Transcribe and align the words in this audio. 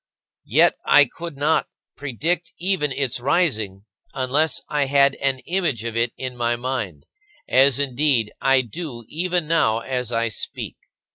Yet 0.47 0.77
I 0.83 1.05
could 1.05 1.37
not 1.37 1.67
predict 1.95 2.53
even 2.57 2.91
its 2.91 3.19
rising, 3.19 3.85
unless 4.15 4.59
I 4.67 4.85
had 4.85 5.13
an 5.17 5.41
image 5.45 5.83
of 5.83 5.95
it 5.95 6.11
in 6.17 6.35
my 6.35 6.55
mind; 6.55 7.05
as, 7.47 7.79
indeed, 7.79 8.31
I 8.41 8.61
do 8.61 9.05
even 9.09 9.47
now 9.47 9.81
as 9.81 10.11
I 10.11 10.29
speak. 10.29 10.77